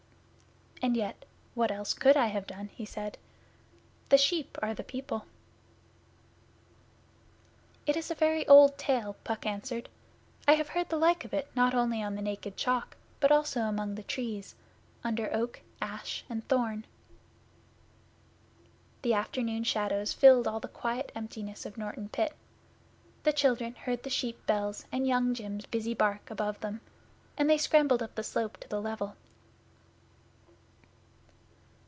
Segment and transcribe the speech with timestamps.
[0.83, 3.19] 'And yet, what else could I have done?' he said.
[4.09, 5.27] 'The sheep are the people.'
[7.85, 9.89] 'It is a very old tale,' Puck answered.
[10.47, 13.59] 'I have heard the like of it not only on the Naked Chalk, but also
[13.61, 14.55] among the Trees
[15.03, 16.85] under Oak, and Ash, and Thorn.'
[19.03, 22.33] The afternoon shadows filled all the quiet emptiness of Norton Pit.
[23.21, 26.81] The children heard the sheep bells and Young jim's busy bark above them,
[27.37, 29.15] and they scrambled up the slope to the level.